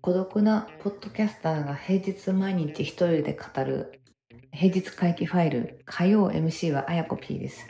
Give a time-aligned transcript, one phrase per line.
[0.00, 4.00] 孤独なポッドキャスターが平日毎日一人で語る
[4.52, 7.66] 平日回帰ファイル火曜 MC はあやこ P です。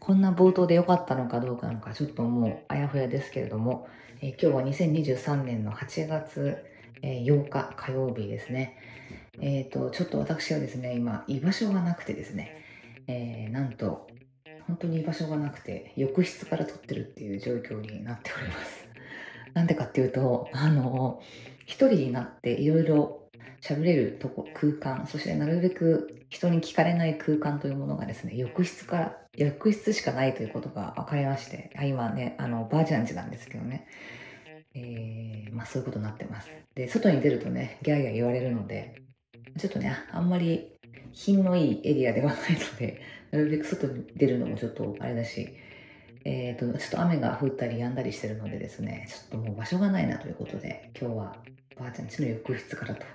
[0.00, 3.88] こんな冒頭で良かったのかどうかのかちょっともうあやふやですけれども、
[4.22, 6.64] えー今日は2023年の8月、
[7.02, 8.76] え8日火曜日ですね。
[9.40, 12.64] えっ、とちょっと私はですね今居場所がなくてですね、
[13.06, 14.08] えーなんと
[14.66, 18.86] 本当に居場所がなくて浴室から撮ってるっていう状況になっております。
[19.54, 21.22] なんでかっていうとあの
[21.64, 23.22] 一人になっていろいろ
[23.62, 33.86] 喋れるとこ空間そしてなるべく人に聞かれない空間というものがですね浴室から浴室しかないということが分かりまして今ねあのばあちゃん家なんですけどね。
[34.76, 36.50] えーまあそういうことになってます。
[36.74, 39.02] で外に出るとねギャーギャー言われるので
[39.58, 40.76] ちょっとねあんまり
[41.12, 43.00] 品のいいエリアではないので
[43.32, 45.48] なるべく外に出るのもちょっとあれだし
[46.28, 51.36] えー、とちょっと雨が降ったり止んだりしてるのでですねちょっともう場所がないなということで今日は
[51.78, 53.06] ばあちゃん家の浴室からと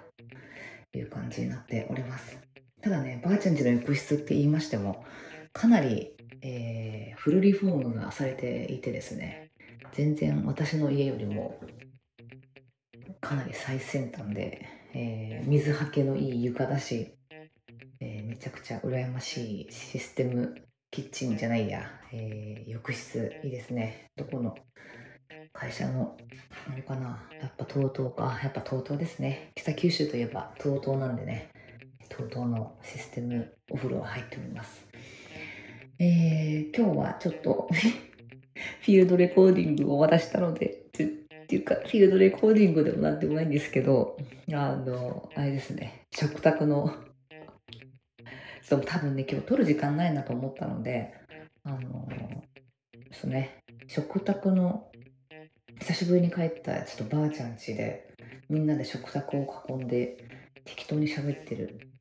[0.98, 2.40] いう感じになっております。
[2.82, 5.04] ただねばあちゃん家の浴室って言いましても
[5.52, 9.41] かなり、えーフルリフォームがされていてですね
[9.94, 11.60] 全然私の家よりも
[13.20, 17.14] かなり最先端で、えー水はけのいい床だし、
[18.00, 20.56] えーめちゃくちゃ羨ましいシステム
[20.92, 24.08] キッチンじゃないや、えー浴室いいですね。
[24.16, 24.56] どこの
[25.54, 26.16] 会社の
[26.72, 28.40] あれかなやっぱ TOTO か。
[28.42, 29.52] やっぱ TOTO ですね。
[29.56, 31.50] 北九州といえば TOTO なんでね
[32.10, 34.86] TOTO のシステムお風呂は入っております。
[36.00, 37.70] えー今日はちょっと
[38.82, 41.08] フィールドレコーディングを渡したのでってっ
[41.48, 44.18] ていうかフィールドレコーディングでもなんでもないんですけど
[44.52, 46.06] あのあれですね。
[46.12, 46.94] 食卓の
[48.64, 51.14] そう多分ね今日撮る時間ないなと思ったので
[51.64, 52.08] あの
[53.12, 53.60] そうね。
[53.88, 54.90] 食卓の
[55.80, 58.14] 久しぶりに帰ったちょっとばあちゃん家で
[58.50, 60.18] みんなで食卓を囲んで
[60.64, 61.92] 適当に喋ってる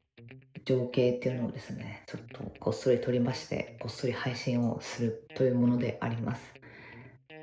[0.64, 6.59] 情景っていうのをですねちょっとこっそり撮りましてこっそり配信をするというものであります。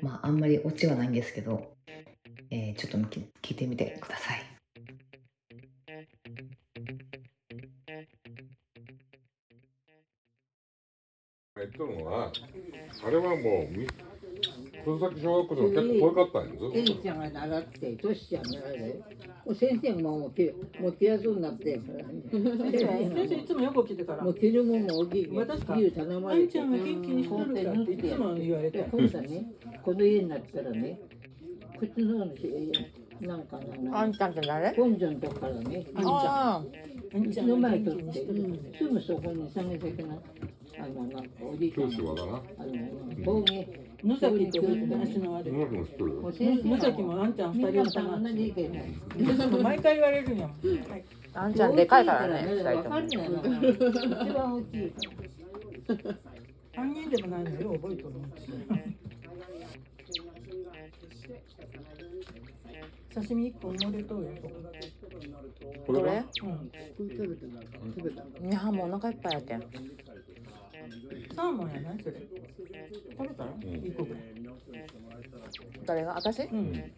[0.02, 1.74] まああんまりオチはないんですけど、
[2.50, 4.42] えーちょっと聞聞いてみてください。
[11.56, 12.32] 言ったのは、
[13.04, 13.86] あれはもう、み
[14.84, 16.72] 黒崎小学校でも結構遠かったんやぞ。
[16.72, 19.02] エリちゃんが習って、トシちゃんが習って、
[19.44, 21.80] もう先生ももうピもうピアスになって
[22.30, 22.42] 先
[23.28, 24.22] 生いつもよく来てから。
[24.22, 25.74] もう着るもんも大きい私か。
[25.74, 26.44] 牛頼まあれて。
[26.44, 28.78] いちゃんが元気にしとるかっていつも言われて。
[28.78, 29.44] で今度ね、
[29.82, 30.98] この家になったらね、
[31.78, 34.74] こっちのなんかな、あんちゃんって誰？
[34.76, 36.62] 本所のとこからね、あ
[37.14, 38.12] うちの前取って、
[38.78, 40.22] すぐそこに下げ先の、
[40.78, 42.32] あの、なんかおじいちゃんが、教師はだな。
[42.58, 43.68] あの、陶芸、
[44.04, 45.54] 野崎と話のあるよ。
[46.22, 48.94] もう先生野崎もあんちゃん二人をみんなさ同じ意見ね。
[49.62, 50.56] 毎回言われるんやもん
[51.34, 52.96] ああんちゃんでかいからね二人とも。
[53.02, 55.00] 一番大きいか
[56.04, 56.14] ら。
[56.76, 58.14] 三人でもないのよ覚えとる
[63.22, 66.70] 刺身一本乗れとこれがどれうん。
[66.98, 68.22] 食べた食べた。
[68.22, 69.60] いやもうお腹いっぱいやけん。
[71.34, 71.98] サーモンやない？
[72.02, 72.14] それ。
[73.16, 73.50] 食べたら？
[73.50, 74.22] ん一個ぐらい。
[75.86, 76.14] 誰が？
[76.14, 76.42] 私？
[76.44, 76.92] うん。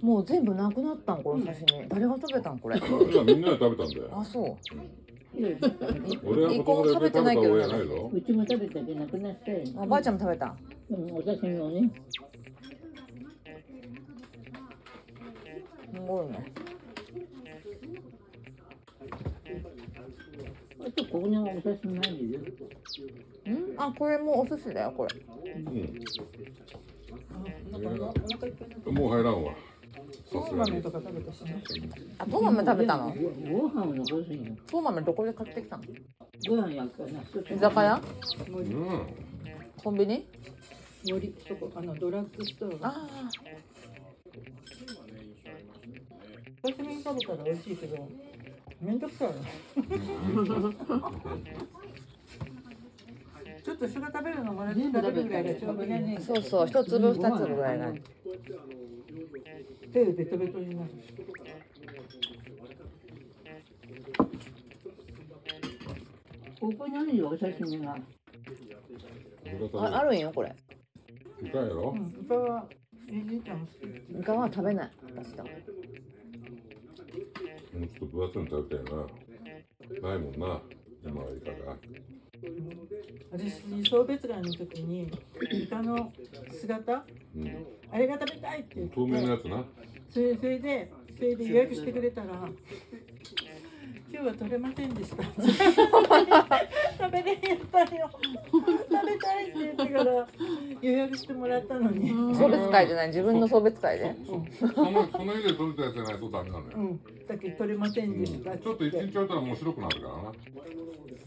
[0.00, 1.88] もう全部なくなったんこの刺身。
[1.88, 2.78] 誰が食べたんこれ？
[2.78, 2.88] いや、
[3.24, 4.08] みんなで食べたんだよ。
[4.12, 4.56] あそう
[6.24, 8.10] 俺は子供で食べた親ないぞ。
[8.12, 9.62] うちも食べたけどなくなったよ。
[9.78, 10.54] あばあちゃんも食べた？
[10.90, 11.90] うん、お刺身をね。
[15.92, 16.52] すごいね
[20.80, 22.40] あとここにお刺身ないよ。
[22.40, 22.42] ん？
[23.76, 25.16] あこれもお寿司だよこれ
[25.54, 25.58] う
[28.90, 28.94] ん。
[28.94, 29.54] もう入らんわ。
[30.50, 31.62] ソー豆とか食べたしね
[32.18, 33.14] あトーマメ食べたの？
[33.14, 33.30] ご
[33.62, 34.56] ご飯を残すんよ。
[34.66, 35.82] トーマメどこで買ってきたの。
[36.48, 37.20] ご飯焼くからな。
[37.56, 38.00] 居酒屋？
[38.50, 39.06] 森うん。
[39.82, 40.26] コンビニ？
[41.10, 42.78] 森そこあのドラッグストアが。
[42.82, 43.06] あ
[46.62, 48.08] 刺身食べたら美味しいけど
[48.82, 49.34] めんどくさいな
[53.62, 55.22] ちょっと人が食べるのもらって食べる。
[55.24, 57.92] ぐらいがちょうどいいそうそう一粒二粒ぐらいが
[59.92, 60.90] 手でベトベトになる
[66.60, 67.96] ここにあるよ、お刺身が。
[69.74, 70.54] ああるんよこれ。
[71.42, 71.98] いかんやろう。
[71.98, 72.66] んイカは
[73.08, 74.20] えじいちゃん好き。
[74.20, 75.46] イカは食べない私だう
[77.78, 80.10] もうちょっと分厚いの食べたいな。
[80.10, 80.60] ないもんな
[81.02, 81.76] 今はいかが
[83.32, 85.10] 私送別会の時に
[85.52, 86.12] イカの
[86.50, 87.04] 姿？
[87.36, 87.66] うん。
[87.92, 88.94] あれが食べたいって言って。
[88.94, 89.64] 透明のやつな。
[90.08, 92.28] それそれでそれで予約してくれたら
[94.12, 95.22] 今日は取れませんでした
[97.00, 98.10] 食べれへんやったよ
[98.50, 98.66] 食
[99.06, 100.28] べたいって言ってから
[100.82, 102.10] 予約してもらったのに。
[102.10, 102.34] うん。
[102.34, 103.06] 送別会じゃない？
[103.08, 104.14] 自分の送別会で？
[104.26, 106.98] そそのその家で取れたやつじゃないとダメなのよ、
[107.28, 110.32] だけど取れませんでしたちょっと一日置いたらもう白くなるからな。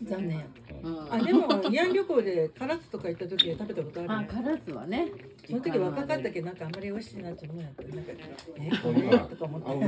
[0.04, 0.46] 残念。
[0.84, 1.14] うん。
[1.14, 5.08] あでも慰安旅行で唐津とか行った時は食べたことああ、る唐津はね。
[5.48, 7.84] その時若かったけどなんかあんまり美味しいなって思うやった。
[7.84, 8.12] なんか
[8.58, 9.72] えあこれのなとか思って。
[9.72, 9.82] あの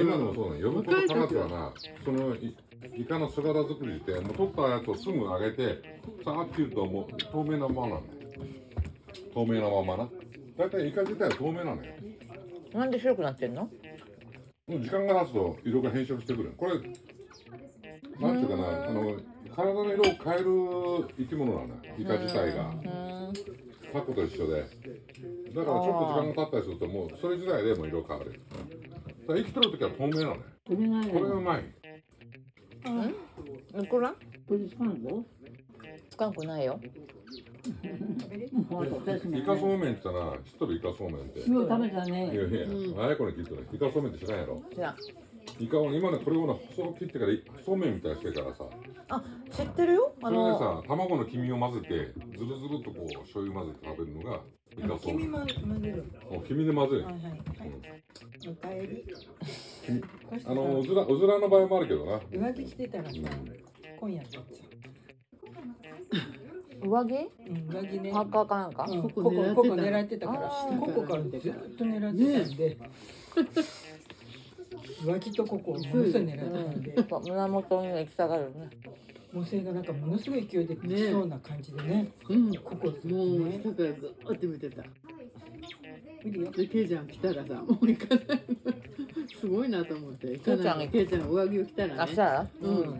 [0.00, 0.70] 今でもそうなの。
[0.70, 1.72] 呼ぶことからずはな
[2.04, 2.56] そのい
[2.96, 8.18] イカの姿作りってもう取ったやつをすぐ揚げてさーって言うともう透明なままなんだよ
[9.34, 10.08] 透明なままな。
[10.56, 11.92] 大体イカ自体は透明なのよ。
[12.72, 13.70] なんで白くなってんの？
[14.66, 16.52] もう時間が経つと色が変色してくる。
[16.56, 16.72] これ
[18.20, 19.16] なんていうかなあの
[19.54, 21.74] 体の色を変える生き物なのよ。
[21.98, 22.74] イカ自体が。
[23.92, 24.60] タコと一緒で。
[24.60, 28.32] だからちょっと時間が経ったりするともうそれ自体でも色変わる。
[28.32, 30.36] だから生きてる時は透明なのよ。
[30.66, 31.40] これがねこれが
[32.88, 34.14] うまいいくら
[34.46, 35.24] これ使うの
[36.10, 36.80] つかんくないよ。
[39.34, 41.40] イカそうめんって言ったら知っとるイカそうめんって。
[41.40, 42.26] いよう食べたね。
[42.28, 42.44] やいや、
[43.04, 43.66] あやこに聞いてる。
[43.72, 44.62] イカそうめんって知らんやろ。
[44.72, 44.96] 知らん
[45.58, 47.32] イカを今ねこれをな細く切ってから
[47.64, 48.64] そうめんみたいにしてからさ。
[49.10, 50.12] あ知ってるよ？
[50.22, 51.88] あそれでのさ卵の黄身を混ぜて
[52.36, 54.40] ずるずるっとこう醤油混ぜて食べるのが
[54.76, 55.46] イカそうめん君も混
[55.82, 57.04] ぜるもう黄身で混ぜる。
[57.04, 57.32] はいはいはい。
[58.48, 59.04] おかえり。
[60.44, 62.20] あのうずらうずらの場合もあるけどな。
[62.30, 63.16] 上着着てたらさ
[64.00, 64.66] 今夜とっちゃ
[66.86, 67.12] 上着？
[67.12, 68.12] う、うん、上着ね。
[68.12, 68.86] パーカーかなんか？
[68.88, 69.54] うん、ここここ狙ってた。
[69.54, 72.76] ここ狙ってたからあーここからずっと狙ってたんで、
[75.04, 76.46] 上着とここをものすごい狙ってた
[76.78, 78.70] んで、そう胸元に行きたがるね
[79.32, 82.54] もうそれがなんかものすごい勢いで来そうな感じでねうん。
[82.56, 84.82] ここずっともうね下からずっと見てた。
[86.24, 88.42] 無理よで、ケイちゃん来たらさ、もう行かない。
[89.38, 90.32] すごいなと思って。
[90.32, 92.00] 行かないのケイちゃんが上着を着たらね。
[92.00, 92.74] あしたらうん。
[92.74, 92.96] もうんは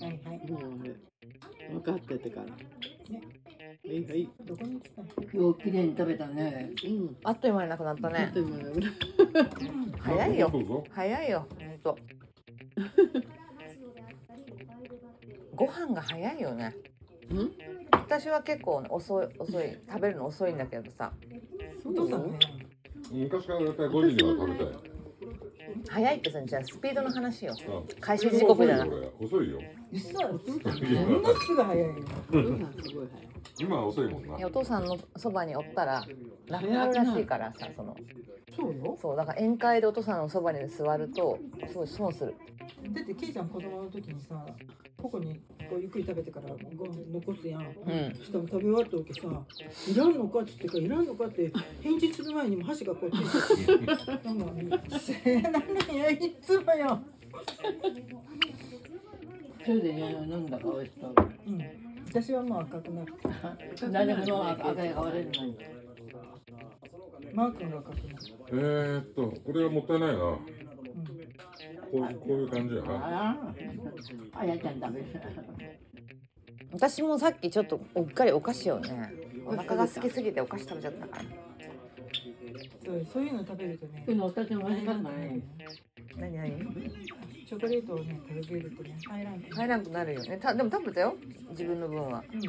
[0.00, 0.96] いはいうね、
[1.70, 2.46] 分かっててから。
[3.86, 4.30] はいはい。
[4.46, 6.70] どこに来たのよう綺麗に食べたね。
[6.84, 7.16] うん。
[7.22, 8.32] あっという間になくなったあっね。
[10.00, 10.84] 早いよ。
[10.90, 11.98] 早いよほんと。
[15.54, 16.74] ご飯が早いよね。
[17.30, 17.52] うん。
[17.92, 21.12] 私は結構遅い遅い食べるの遅いんだけどさ。
[21.84, 22.38] お父さんね
[23.12, 24.74] 昔から大体5時には食べたい
[25.88, 27.54] 早いってさじゃあスピードの話よ。
[27.68, 27.82] あ。
[28.00, 29.58] 開始時刻じゃなく遅いよ。
[29.58, 29.74] 俺遅いよ。
[29.92, 31.94] 実はお父さんものすごい早いよ。
[32.30, 34.36] お父さんすごい今は遅いもんな。
[34.38, 36.04] いやお父さんのそばにおったら
[36.48, 37.96] なくなるらしいからさその。
[38.56, 38.96] そうよ。
[39.00, 41.38] そうだから宴会でお父さんのそばに座ると
[41.68, 42.34] すごい損する。
[42.92, 44.44] だってケイちゃん子供の時にさ
[44.96, 47.62] ここにこうゆっくり食べてからご飯残すやん。
[47.62, 48.14] うん。
[48.16, 49.20] そしたら食べ終わったわけさ
[49.90, 53.76] 「いらんのか?」って言ってから「いらんのか?」って返事する前にも箸がこうついて。
[53.76, 55.58] てなんかせなの
[55.94, 57.02] よいつもよ、
[59.64, 61.14] それで飲んだか美味しそう。
[61.46, 61.58] うん、
[62.14, 63.12] 私はもう赤くなる
[63.90, 65.58] 誰もの赤いが割れるのに。
[67.32, 68.16] マー君が赤くなる、
[68.50, 70.18] えー、っとこれはもったいないな。
[70.18, 70.40] こ
[71.92, 73.52] うんうこういう感じやな。
[74.32, 75.06] あやちゃん食べる。
[76.72, 79.12] 私もさっきちょっとうっかりお菓子をね
[79.44, 81.24] お腹が空きすぎてお菓子食べちゃったから。
[82.84, 84.04] そうそういうの食べるとね。
[86.16, 86.50] 何何？
[87.46, 90.38] チョコレートをね食べるとね入らん入らんくなるよね。
[90.38, 91.16] たでも食べたよ
[91.50, 92.24] 自分の分は。
[92.32, 92.40] うん。
[92.40, 92.48] 美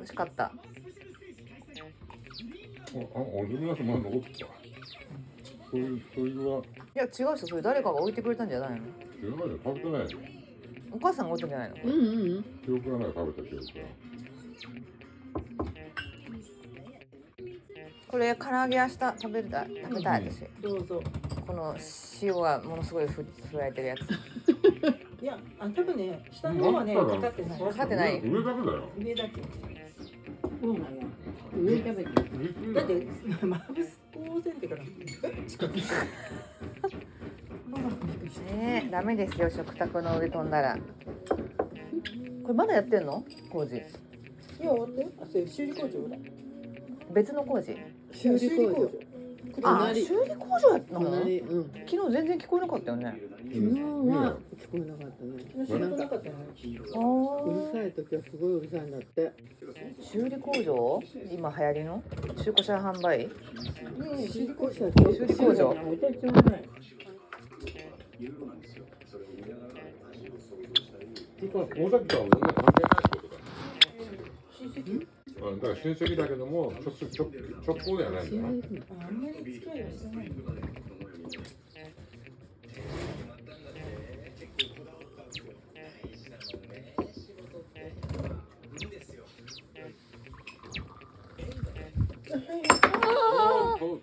[0.00, 0.44] 味しかった。
[0.44, 0.54] あ、あ、
[3.14, 4.46] お自分の人まだ残ってた。
[5.70, 6.62] そういう、そういうは。
[6.62, 8.78] いや違う人それ誰かが置いてくれたんじゃないの？
[8.78, 10.08] 知らないよ食べてないよ。
[10.92, 11.76] お母さんが置いたんじゃないの？
[11.84, 12.42] うんうんうん。
[12.64, 13.70] 記憶がない食べた記憶が。
[18.08, 20.44] これ唐揚げ明日食べたい食べたい私。
[20.60, 21.00] どうぞ
[21.46, 21.76] この
[22.22, 24.00] 塩がものすごいふ振られてるやつ。
[25.22, 27.58] いやあ多分ね下の方はねかかってない。
[27.60, 28.20] かかってない。
[28.20, 28.88] 上だけだよ。
[28.98, 29.42] 上だけ。
[30.60, 30.86] そうな。
[31.56, 32.10] 上食べて。
[32.66, 33.06] 上だって
[33.46, 34.82] まぶすこうせんってから
[35.46, 35.76] 近く。
[35.76, 35.82] ね
[38.86, 40.78] えダメですよ食卓の上飛んだら。
[42.42, 43.24] これまだやってんの？
[43.50, 43.76] 工事。
[43.76, 43.84] いや
[44.72, 45.08] 終わったよ。
[45.22, 46.16] あそれ修理工場だ。
[47.12, 47.76] 別の工事。
[48.12, 48.90] 修理工場。
[49.62, 51.40] あ修理工場やったの隣。
[51.40, 51.70] うん。
[51.86, 53.04] 昨日全然聞こえなかったよね。
[53.04, 55.30] 昨日は聞こえなかったね
[55.66, 55.96] 知らな。
[56.08, 56.62] かったねう
[57.52, 59.32] るさい時はすごいうるさいんだって。
[60.00, 61.00] 修理工場？
[61.32, 62.02] 今流行りの？
[62.36, 63.18] 中古車販売？
[63.18, 63.28] ね
[64.18, 65.68] え知りここうしたら修理工場。
[65.68, 65.76] 私
[66.26, 66.62] もね
[71.40, 73.28] 大崎とは全然関係ないこと
[74.80, 77.30] だ親戚うんだから親戚だけども直接直
[77.66, 78.48] 直行ではないんだな。
[79.04, 80.30] ああんまり付き合いはしてない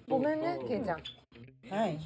[0.08, 0.98] ごめんねけいちゃん。
[1.70, 2.00] はい。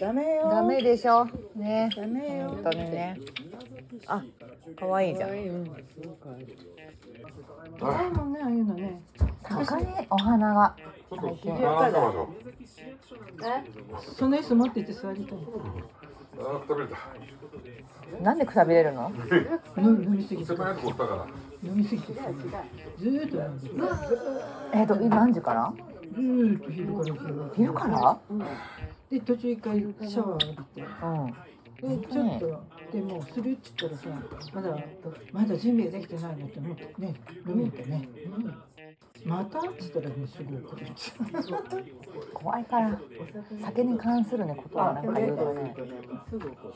[0.00, 0.48] ダメよ。
[0.50, 1.24] ダメでしょ？
[1.54, 1.88] ね。
[1.96, 2.48] ダメよ。
[2.48, 3.16] 本当にね。
[4.06, 4.22] あ
[4.78, 5.30] 可愛いじゃん
[7.42, 7.46] うん。
[7.78, 9.02] すごく可愛いもんねああいうのね
[9.42, 10.74] 高いお花が
[11.10, 12.12] ちょっと並んでま
[14.00, 15.38] しょその椅子持ってって座りたい
[16.38, 16.96] あー食べた
[18.22, 19.12] なんでくたびれるの
[19.76, 20.44] 飲みすぎ
[21.64, 23.74] 飲みすぎてずーっと飲んでる
[24.72, 25.72] えっと今何時から
[26.14, 27.16] ずーっと昼から昼
[27.56, 28.18] 昼から
[29.10, 34.08] で途中一回シャワー浴びてうんでちょっとでもうするっつったらさ
[34.52, 34.76] まだ
[35.32, 37.14] まだ準備ができてないのって思ってね
[37.48, 38.08] 飲みに行ってね、
[39.24, 41.12] またっつったらねすぐ怒るっつ
[42.34, 43.00] 怖いから。
[43.64, 44.92] 酒に関するねことは。
[44.92, 45.74] なんか言うとね。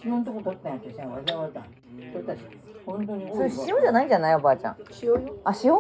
[0.05, 1.67] 塩のとこ取ったんやってさわざわざ。
[2.13, 2.41] 取ったし
[2.87, 3.51] 本当にそれ塩
[3.83, 4.77] じゃないんじゃないおばあちゃん。
[5.03, 5.37] 塩よ。
[5.45, 5.73] あ塩？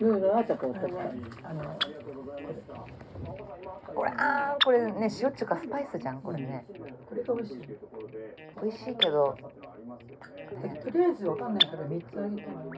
[0.00, 1.76] いろいろあったから取ったあの
[3.94, 6.64] これあーこれね塩っちゅうかスパイスじゃんこれね。
[7.08, 7.58] これが美味しい
[8.62, 9.36] 美味しいけど。
[10.84, 12.72] とりあえずわかんないから三つあげても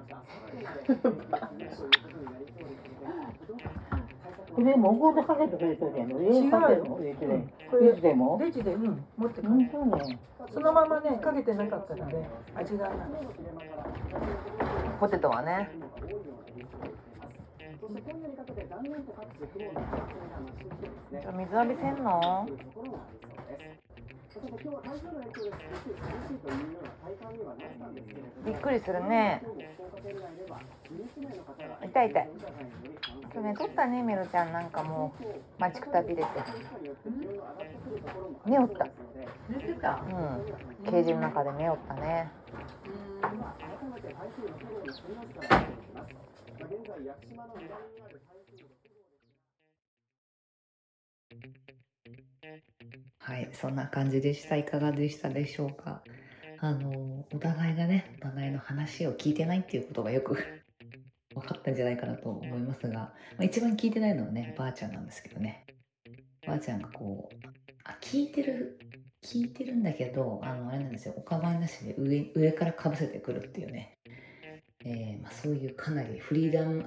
[4.55, 8.39] これもお香でかけてくれてるやん上かけるの入れてるこれいつでも？
[8.41, 9.71] レジでうん持ってく本る
[10.53, 12.91] そのままねかけてなかったらね味が。
[15.01, 15.71] ポテトはね
[17.85, 17.93] 水
[21.55, 22.49] 浴びせんの？
[28.45, 29.43] びっくりするね。
[31.83, 32.29] 痛い痛い。
[33.35, 35.25] 今日ね撮ったねメロちゃんなんかもう。
[35.61, 36.25] 待ちくたびれて。
[38.47, 38.85] 寝おった。
[38.85, 38.91] うん。
[40.91, 42.31] ケージの中で寝おったね
[46.65, 49.05] 現在、屋久島の南にある台風6号
[53.19, 54.57] はい、そんな感じでした。
[54.57, 56.03] いかがでしたでしょうか？
[56.61, 60.37] あの、お互いがね、お互いの話を聞いてないっていうことがよく
[61.35, 65.67] 分かったんじゃないかなと思いますが、まあ、一番聞いてないのはね、ばあちゃんなんですけどね。
[66.47, 67.37] ばあちゃんがこう、
[67.85, 68.79] あ、聞いてる、
[69.23, 73.99] 聞いてるんだけど、あの、あれなんですよ、お構いなしで上上からかぶせてくるっていうね。
[74.85, 76.85] えーまあ、そういうかなりフリーダム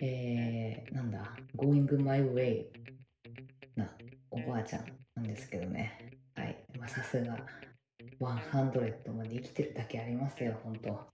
[0.00, 2.66] えー、なんだ、going my way
[3.74, 3.92] な
[4.30, 4.84] おばあちゃん
[5.16, 6.12] なんですけどね。
[6.36, 6.56] はい。
[6.78, 7.36] まあ、さすが、
[8.20, 11.06] 100まで生きてるだけありますよ、本当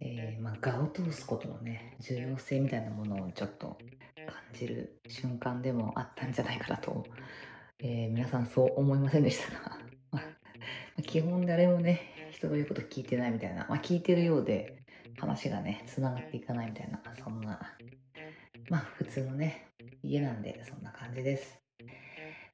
[0.00, 3.78] えーまあ、我を通すことのね、重要性みたいなものをちょっと
[4.26, 7.04] 感じる瞬間でもあったんじゃないかなと、
[7.78, 9.78] えー皆さんそう思いませんでしたが、
[10.10, 10.22] ま
[11.04, 12.00] 基本誰もね、
[12.38, 14.78] 人の言うこと聞いてないみたいな、まあ、聞いてるようで、
[15.18, 17.60] 話がね、つながっていかないみたいな、そんな、
[18.70, 19.66] まあ、普通のね、
[20.04, 21.60] 家なんで、そんな感じです。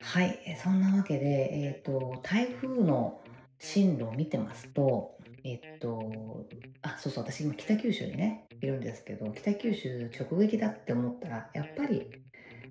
[0.00, 3.21] はい、そんなわけで、えっ、と、台風の
[3.59, 6.47] 進路を見てますと、えっ、と、
[6.81, 12.11] あ、そうそう、私今北九州にね、いるんですけど、北九州直撃だって思ったら、やっぱり、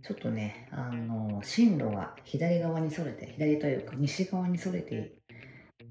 [0.02, 5.14] ちょっとね、あの、進路が左側にそれて、左というか西側にそれて、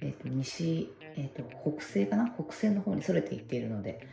[0.01, 2.31] えっ、と、西、えっ、と、北西かな？
[2.31, 4.07] 北西の方にそれていっているので、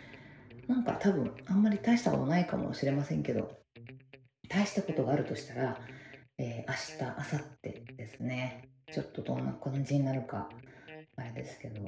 [0.67, 3.57] なんか多分、あんまり大したことないかもしれませんけど、
[4.47, 5.79] 大したことがあるとしたら、
[6.37, 8.69] えー明日、明後日ですね。
[8.91, 10.49] ちょっとどんな感じになるか、
[11.15, 11.81] あれですけど、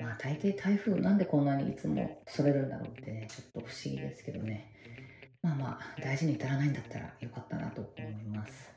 [0.00, 4.72] まあ大抵台風なんでこんなにいつもそれるんだろうってね、ちょっと不思議ですけどね。
[5.42, 8.72] まあまあ、大事に至らないんだったらよかったなと思います。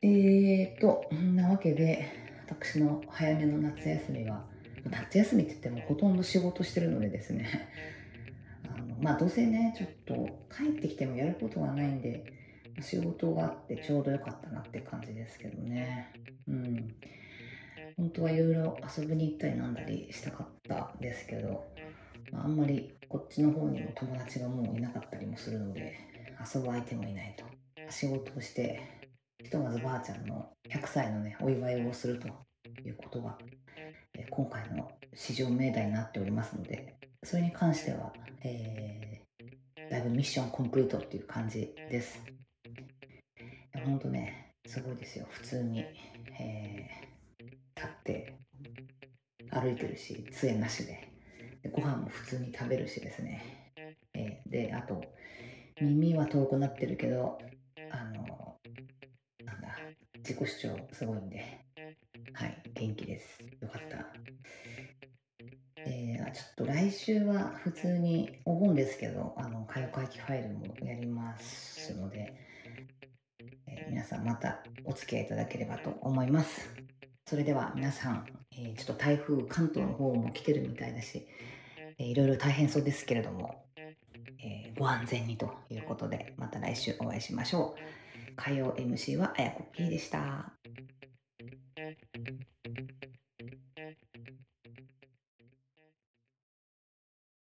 [0.00, 4.42] えーと、そんなわけで、私の早めの夏休みは、
[4.90, 7.46] 夏休みって言ってもほとんど仕事してるのでですね、
[8.74, 12.24] あのまあどうせね、ちょっと帰ってきてもやることがないんで、
[12.80, 16.08] 仕事があってちょうどよかったなって感じですけどね。
[16.46, 16.94] うん。
[17.96, 21.66] 本当はいろいろ遊びに行ったりなんだりしたかったですけど、
[22.30, 25.94] まあ、あんまりこっちの方にも友達がもういなかったりもするので、
[26.54, 27.44] 遊ぶ相手もいないと。
[27.90, 28.97] 仕事をして、
[29.42, 32.26] ひとまずばあちゃんの100歳のね、お祝いをすると
[32.84, 33.38] いうことが、
[34.14, 42.20] えー今回の市場命題になっておりますので、それに関しては、えーだいぶミッションコンプリートっていう感じです。
[42.66, 45.26] いやほんとね、すごいですよ。
[45.30, 45.84] 普通に、
[46.40, 47.08] えー
[47.76, 48.34] 立って
[49.52, 51.08] 歩いてるし、杖なしで。
[51.62, 53.72] でご飯も普通に食べるしですね。
[54.14, 55.00] えーで、あと、
[55.80, 57.38] 耳は遠くなってるけど、
[60.28, 61.38] 自己主張すごいんで、
[62.34, 63.40] はい、元気です。
[63.62, 64.06] よかった。
[65.86, 72.34] えーちょっと来週は普通にお盆ですけど、あの、歌謡回帰ファイルもやりますので、
[73.66, 76.68] えー皆さんまたお付き合いいただければと思います。
[77.26, 81.26] それでは皆さん、えーちょっと台風関東の方も来てるみたいだし、
[81.96, 83.64] えーいろいろ大変そうですけれども、
[84.44, 88.07] えご安全にということで、また来週お会いしましょう。
[88.38, 90.57] 火曜 MC はあやこ P でした。